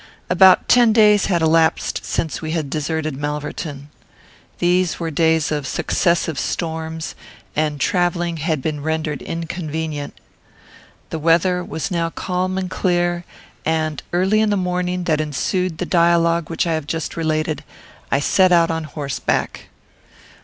About 0.31 0.67
ten 0.67 0.93
days 0.93 1.27
had 1.27 1.43
elapsed 1.43 2.03
since 2.05 2.41
we 2.41 2.53
had 2.53 2.71
deserted 2.71 3.15
Malverton. 3.15 3.89
These 4.57 4.99
were 4.99 5.11
days 5.11 5.51
of 5.51 5.67
successive 5.67 6.39
storms, 6.39 7.13
and 7.55 7.79
travelling 7.79 8.37
had 8.37 8.63
been 8.63 8.81
rendered 8.81 9.21
inconvenient. 9.21 10.19
The 11.11 11.19
weather 11.19 11.63
was 11.63 11.91
now 11.91 12.09
calm 12.09 12.57
and 12.57 12.67
clear, 12.67 13.25
and, 13.63 14.01
early 14.11 14.39
in 14.41 14.49
the 14.49 14.57
morning 14.57 15.03
that 15.03 15.21
ensued 15.21 15.77
the 15.77 15.85
dialogue 15.85 16.49
which 16.49 16.65
I 16.65 16.73
have 16.73 16.87
just 16.87 17.15
related, 17.15 17.63
I 18.11 18.19
set 18.21 18.51
out 18.51 18.71
on 18.71 18.85
horseback. 18.85 19.67